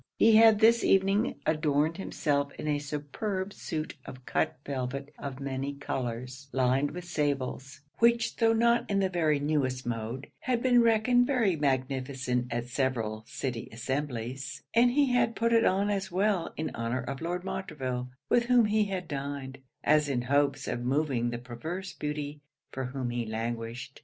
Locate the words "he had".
0.17-0.57, 14.89-15.35, 18.65-19.07